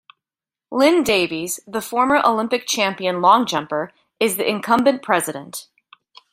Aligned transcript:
Lynn 0.71 1.03
Davies, 1.03 1.59
the 1.67 1.79
former 1.79 2.15
Olympic 2.25 2.65
champion 2.65 3.21
long 3.21 3.45
jumper, 3.45 3.91
is 4.19 4.35
the 4.37 4.49
incumbent 4.49 5.03
president. 5.03 5.67